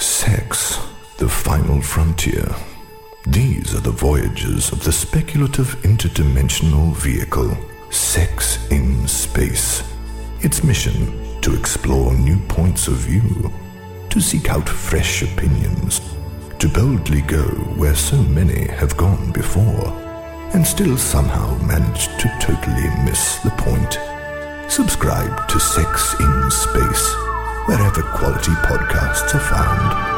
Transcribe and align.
Sex, 0.00 0.78
the 1.18 1.28
final 1.28 1.82
frontier. 1.82 2.48
These 3.26 3.74
are 3.74 3.80
the 3.80 3.90
voyages 3.90 4.72
of 4.72 4.82
the 4.82 4.92
speculative 4.92 5.76
interdimensional 5.82 6.96
vehicle, 6.96 7.54
Sex 7.90 8.66
in 8.70 9.06
Space. 9.06 9.82
Its 10.40 10.64
mission 10.64 11.38
to 11.42 11.54
explore 11.54 12.14
new 12.14 12.38
points 12.48 12.88
of 12.88 12.94
view, 12.94 13.52
to 14.08 14.20
seek 14.20 14.48
out 14.48 14.66
fresh 14.66 15.22
opinions, 15.22 16.00
to 16.58 16.68
boldly 16.68 17.20
go 17.20 17.44
where 17.76 17.94
so 17.94 18.16
many 18.22 18.68
have 18.68 18.96
gone 18.96 19.30
before, 19.32 19.88
and 20.54 20.66
still 20.66 20.96
somehow 20.96 21.58
manage 21.64 22.06
to 22.18 22.28
totally 22.40 22.88
miss 23.04 23.36
the 23.40 23.50
point. 23.58 23.98
Subscribe 24.70 25.46
to 25.48 25.60
Sex 25.60 26.14
in 26.20 26.29
wherever 27.70 28.02
quality 28.02 28.50
podcasts 28.66 29.32
are 29.32 29.38
found. 29.38 30.09